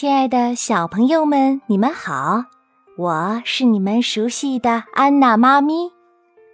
[0.00, 2.46] 亲爱的小朋友们，你们好！
[2.96, 5.92] 我是你们熟悉的安娜妈咪，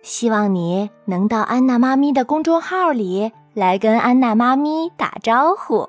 [0.03, 5.88] 希望你能到安娜妈咪的公众号里来跟安娜妈咪打招呼。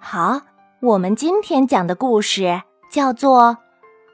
[0.00, 0.40] 好，
[0.80, 3.42] 我们今天讲的故事叫做《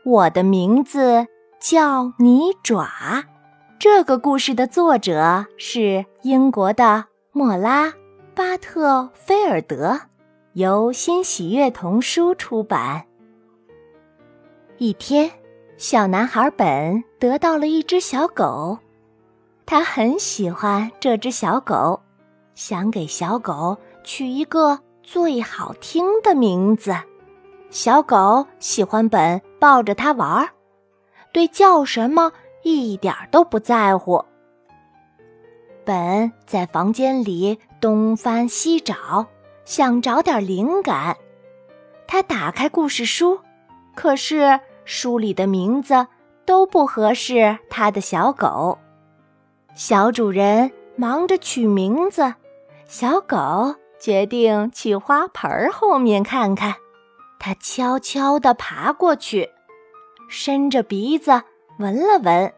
[0.05, 1.29] 我的名字
[1.61, 2.85] 叫泥爪》。
[3.79, 7.87] 这个故事的作者是英国的莫拉·
[8.35, 10.01] 巴特菲尔德。
[10.55, 13.03] 由新喜悦童书出版。
[14.77, 15.31] 一天，
[15.79, 18.79] 小男孩本得到了一只小狗，
[19.65, 21.99] 他很喜欢这只小狗，
[22.55, 26.95] 想给小狗取一个最好听的名字。
[27.71, 30.51] 小狗喜欢本抱着它玩儿，
[31.33, 32.31] 对叫什么
[32.63, 34.23] 一点都不在乎。
[35.83, 39.27] 本在房间里东翻西找。
[39.65, 41.17] 想找点灵感，
[42.07, 43.41] 他打开故事书，
[43.95, 46.07] 可是书里的名字
[46.45, 48.79] 都不合适他的小狗。
[49.75, 52.35] 小主人忙着取名字，
[52.87, 56.75] 小狗决定去花盆后面看看。
[57.39, 59.51] 它悄悄地爬过去，
[60.29, 61.43] 伸着鼻子
[61.79, 62.53] 闻了闻。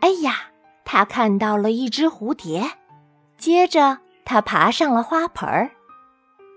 [0.00, 0.34] 哎呀，
[0.84, 2.64] 它看到了一只蝴蝶。
[3.38, 5.70] 接着，它爬上了花盆儿。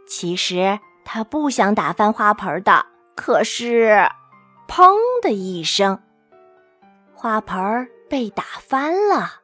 [0.07, 4.07] 其实他不想打翻花盆的，可是，
[4.67, 5.99] 砰的一声，
[7.13, 9.41] 花盆被打翻了。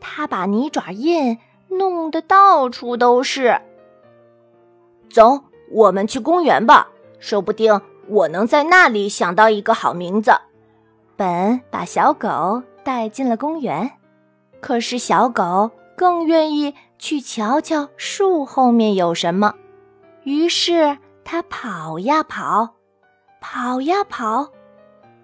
[0.00, 3.60] 他把泥爪印弄得到处都是。
[5.10, 10.32] 走，我们去公园吧，说不定我能在那里想到一个好名字。
[11.16, 13.92] 本把小狗带进了公园，
[14.60, 19.54] 可是小狗更愿意去瞧瞧树后面有什么。
[20.26, 22.74] 于是他跑呀跑，
[23.40, 24.48] 跑呀跑，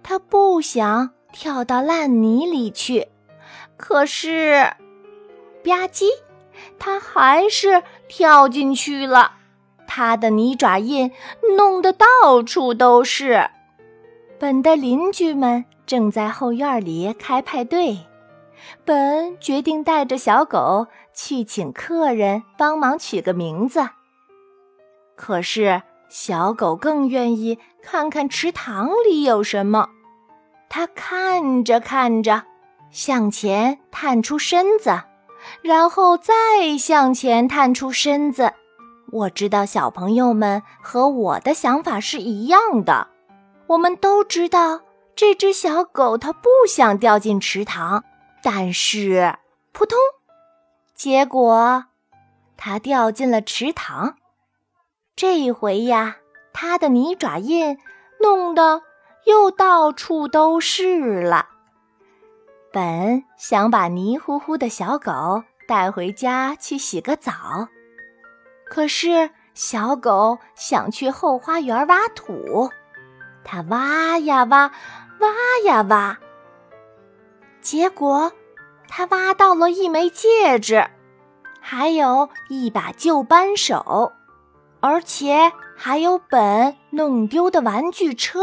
[0.01, 3.09] 他不想跳到烂泥里去，
[3.77, 4.63] 可是，
[5.65, 6.05] 吧唧，
[6.79, 9.33] 他还是跳进去了。
[9.89, 11.11] 他的泥爪印
[11.57, 13.51] 弄得到处都是。
[14.39, 17.99] 本的邻居们正在后院里开派对，
[18.85, 23.89] 本决定带着小狗去请客人帮忙取个名字。
[25.17, 29.89] 可是，小狗更愿意看看池塘里有什么。
[30.69, 32.45] 它看着看着，
[32.91, 35.03] 向前探出身子，
[35.63, 38.53] 然后再向前探出身子。
[39.11, 43.09] 我知道小朋友们和我的想法是一样的。
[43.67, 44.81] 我们都知道
[45.15, 48.03] 这只小狗它不想掉进池塘，
[48.43, 49.37] 但是
[49.73, 49.99] 扑通，
[50.95, 51.85] 结果
[52.57, 54.17] 它掉进了池塘。
[55.15, 56.17] 这回呀，
[56.53, 57.79] 它的泥爪印
[58.21, 58.83] 弄得
[59.27, 61.49] 又到处都是了。
[62.73, 67.69] 本想把泥糊糊的小狗带回家去洗个澡，
[68.65, 72.71] 可是小狗想去后花园挖土，
[73.45, 74.73] 它挖呀挖，
[75.21, 75.29] 挖
[75.67, 76.19] 呀挖，
[77.61, 78.33] 结果
[78.89, 80.89] 它挖到了一枚戒指，
[81.61, 84.13] 还有一把旧扳手。
[84.83, 88.41] 而且还有本弄丢的玩具车。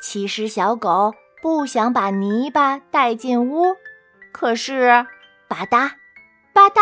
[0.00, 1.12] 其实小狗
[1.42, 3.74] 不想把泥巴带进屋，
[4.32, 5.06] 可是
[5.48, 5.90] 吧嗒
[6.52, 6.80] 吧嗒，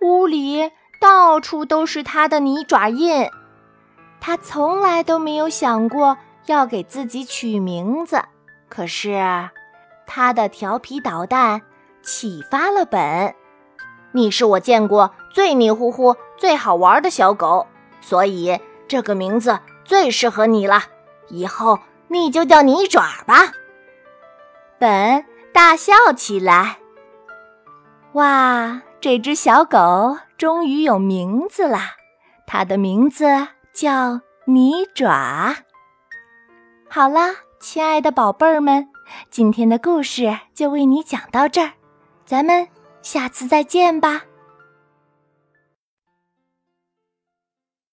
[0.00, 3.28] 屋里到处都是它的泥爪印。
[4.20, 8.22] 它从来都没有想过要给自己取名字，
[8.68, 9.20] 可是
[10.06, 11.60] 它的调皮捣蛋
[12.00, 13.34] 启发了本。
[14.16, 17.66] 你是我见过最泥糊糊、最好玩的小狗，
[18.00, 20.84] 所以这个名字最适合你了。
[21.26, 23.52] 以后你就叫泥爪吧。
[24.78, 26.78] 本大笑起来。
[28.12, 31.78] 哇，这只小狗终于有名字了，
[32.46, 33.26] 它的名字
[33.72, 35.56] 叫泥爪。
[36.88, 38.88] 好啦，亲爱的宝贝儿们，
[39.28, 41.72] 今天的故事就为你讲到这儿，
[42.24, 42.68] 咱们。
[43.04, 44.24] 下次再见吧。